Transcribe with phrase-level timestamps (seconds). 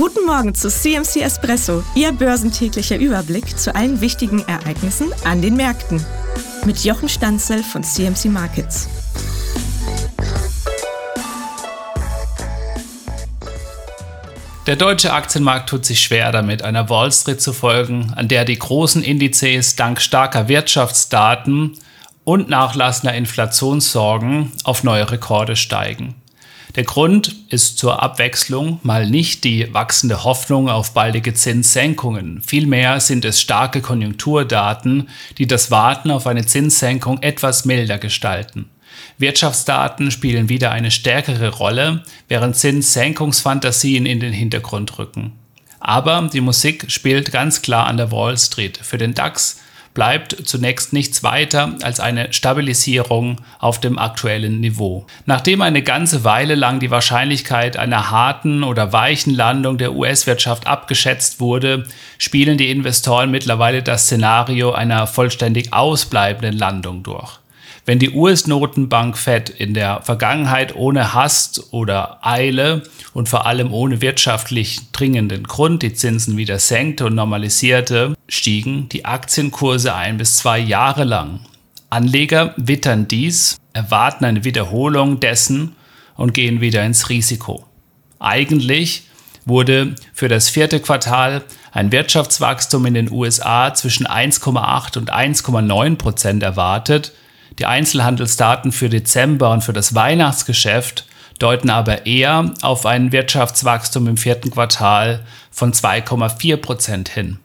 [0.00, 6.02] Guten Morgen zu CMC Espresso, Ihr börsentäglicher Überblick zu allen wichtigen Ereignissen an den Märkten.
[6.64, 8.88] Mit Jochen Stanzel von CMC Markets.
[14.66, 18.58] Der deutsche Aktienmarkt tut sich schwer damit, einer Wall Street zu folgen, an der die
[18.58, 21.76] großen Indizes dank starker Wirtschaftsdaten
[22.24, 26.14] und nachlassender Inflationssorgen auf neue Rekorde steigen.
[26.80, 32.40] Der Grund ist zur Abwechslung mal nicht die wachsende Hoffnung auf baldige Zinssenkungen.
[32.40, 38.70] Vielmehr sind es starke Konjunkturdaten, die das Warten auf eine Zinssenkung etwas milder gestalten.
[39.18, 45.32] Wirtschaftsdaten spielen wieder eine stärkere Rolle, während Zinssenkungsfantasien in den Hintergrund rücken.
[45.80, 48.78] Aber die Musik spielt ganz klar an der Wall Street.
[48.78, 49.60] Für den DAX
[49.94, 55.06] bleibt zunächst nichts weiter als eine Stabilisierung auf dem aktuellen Niveau.
[55.26, 61.40] Nachdem eine ganze Weile lang die Wahrscheinlichkeit einer harten oder weichen Landung der US-Wirtschaft abgeschätzt
[61.40, 61.86] wurde,
[62.18, 67.39] spielen die Investoren mittlerweile das Szenario einer vollständig ausbleibenden Landung durch.
[67.86, 72.82] Wenn die US-Notenbank Fed in der Vergangenheit ohne Hast oder Eile
[73.14, 79.04] und vor allem ohne wirtschaftlich dringenden Grund die Zinsen wieder senkte und normalisierte, stiegen die
[79.04, 81.40] Aktienkurse ein bis zwei Jahre lang.
[81.88, 85.74] Anleger wittern dies, erwarten eine Wiederholung dessen
[86.16, 87.64] und gehen wieder ins Risiko.
[88.18, 89.04] Eigentlich
[89.46, 91.42] wurde für das vierte Quartal
[91.72, 97.12] ein Wirtschaftswachstum in den USA zwischen 1,8 und 1,9 Prozent erwartet,
[97.60, 101.06] die Einzelhandelsdaten für Dezember und für das Weihnachtsgeschäft
[101.38, 107.38] deuten aber eher auf ein Wirtschaftswachstum im vierten Quartal von 2,4 Prozent hin.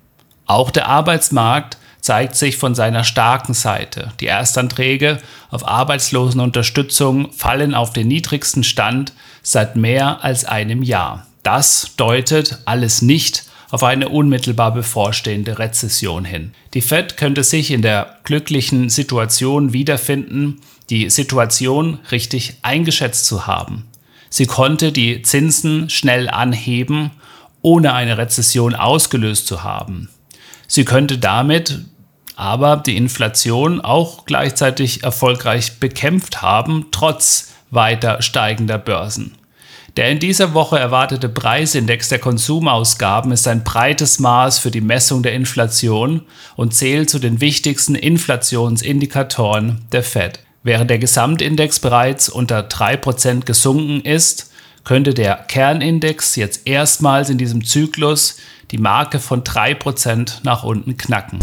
[0.45, 4.11] Auch der Arbeitsmarkt zeigt sich von seiner starken Seite.
[4.19, 5.17] Die Erstanträge
[5.49, 11.25] auf Arbeitslosenunterstützung fallen auf den niedrigsten Stand seit mehr als einem Jahr.
[11.43, 16.53] Das deutet alles nicht auf eine unmittelbar bevorstehende Rezession hin.
[16.73, 23.85] Die Fed könnte sich in der glücklichen Situation wiederfinden, die Situation richtig eingeschätzt zu haben.
[24.29, 27.11] Sie konnte die Zinsen schnell anheben,
[27.61, 30.09] ohne eine Rezession ausgelöst zu haben.
[30.67, 31.85] Sie könnte damit
[32.35, 39.35] aber die Inflation auch gleichzeitig erfolgreich bekämpft haben, trotz weiter steigender Börsen.
[39.97, 45.23] Der in dieser Woche erwartete Preisindex der Konsumausgaben ist ein breites Maß für die Messung
[45.23, 46.23] der Inflation
[46.57, 50.41] und zählt zu den wichtigsten Inflationsindikatoren der Fed.
[50.63, 54.51] Während der Gesamtindex bereits unter 3% gesunken ist,
[54.83, 58.37] könnte der Kernindex jetzt erstmals in diesem Zyklus
[58.71, 61.39] die Marke von 3% nach unten knacken.